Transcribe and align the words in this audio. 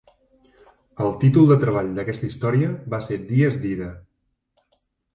El 1.07 1.13
títol 1.25 1.51
de 1.53 1.59
treball 1.65 1.93
d'aquesta 1.99 2.31
història 2.31 2.73
va 2.97 3.03
ser 3.11 3.21
Dies 3.31 3.63
d'ira. 3.67 3.95